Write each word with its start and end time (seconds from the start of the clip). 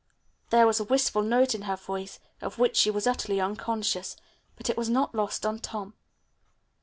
There 0.49 0.65
was 0.65 0.79
a 0.79 0.83
wistful 0.83 1.21
note 1.21 1.53
in 1.53 1.61
her 1.69 1.75
voice 1.75 2.17
of 2.41 2.57
which 2.57 2.75
she 2.75 2.89
was 2.89 3.05
utterly 3.05 3.39
unconscious, 3.39 4.15
but 4.55 4.67
it 4.67 4.75
was 4.75 4.89
not 4.89 5.13
lost 5.13 5.45
on 5.45 5.59
Tom. 5.59 5.93